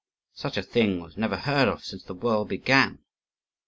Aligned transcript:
"Such 0.33 0.57
a 0.57 0.63
thing 0.63 0.99
was 0.99 1.15
never 1.15 1.35
heard 1.37 1.67
of 1.67 1.85
since 1.85 2.03
the 2.03 2.15
world 2.15 2.49
began. 2.49 3.03